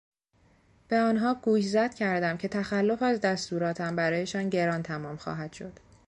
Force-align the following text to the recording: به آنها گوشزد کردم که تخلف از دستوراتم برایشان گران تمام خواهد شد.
به 0.87 0.99
آنها 0.99 1.33
گوشزد 1.35 1.93
کردم 1.93 2.37
که 2.37 2.47
تخلف 2.47 3.01
از 3.01 3.21
دستوراتم 3.21 3.95
برایشان 3.95 4.49
گران 4.49 4.83
تمام 4.83 5.17
خواهد 5.17 5.53
شد. 5.53 5.79